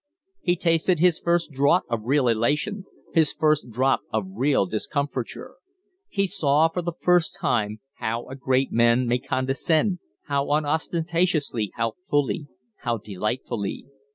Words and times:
He 0.41 0.55
tasted 0.55 0.97
his 0.97 1.19
first 1.19 1.51
draught 1.51 1.85
of 1.87 2.05
real 2.05 2.27
elation, 2.27 2.85
his 3.13 3.33
first 3.33 3.69
drop 3.69 3.99
of 4.11 4.25
real 4.31 4.65
discomfiture. 4.65 5.57
He 6.09 6.25
saw 6.25 6.69
for 6.69 6.81
the 6.81 6.93
first 7.03 7.37
time 7.39 7.81
how 7.97 8.25
a 8.27 8.35
great 8.35 8.71
man 8.71 9.05
may 9.05 9.19
condescend 9.19 9.99
how 10.25 10.49
unostentatiously, 10.49 11.73
how 11.75 11.97
fully, 12.09 12.47
how 12.77 12.97
delightfully. 12.97 13.85